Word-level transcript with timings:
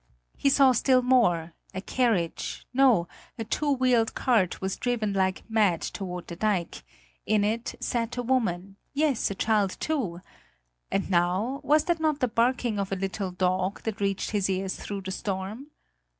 He 0.35 0.49
saw 0.49 0.71
still 0.71 1.03
more: 1.03 1.53
a 1.75 1.81
carriage, 1.81 2.65
no, 2.73 3.07
a 3.37 3.43
two 3.43 3.69
wheeled 3.71 4.15
cart 4.15 4.59
was 4.59 4.75
driven 4.75 5.13
like 5.13 5.43
mad 5.47 5.79
toward 5.79 6.25
the 6.25 6.35
dike; 6.35 6.83
in 7.27 7.43
it 7.43 7.75
sat 7.79 8.17
a 8.17 8.23
woman 8.23 8.77
yes, 8.95 9.29
a 9.29 9.35
child 9.35 9.77
too. 9.79 10.19
And 10.89 11.07
now 11.11 11.61
was 11.63 11.83
that 11.83 11.99
not 11.99 12.19
the 12.19 12.27
barking 12.27 12.79
of 12.79 12.91
a 12.91 12.95
little 12.95 13.29
dog 13.29 13.83
that 13.83 14.01
reached 14.01 14.31
his 14.31 14.49
ears 14.49 14.75
through 14.75 15.01
the 15.01 15.11
storm? 15.11 15.67